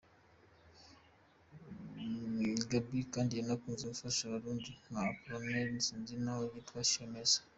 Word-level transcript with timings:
Gaby 2.69 2.99
kandi 3.13 3.31
yanakunze 3.39 3.83
gufasha 3.93 4.21
n’abarundi 4.23 4.69
nka 4.85 5.01
Appolonaire 5.11 5.69
n’itsinda 5.71 6.09
ryaho 6.17 6.41
ryitwa 6.49 6.79
Shemeza. 6.91 7.39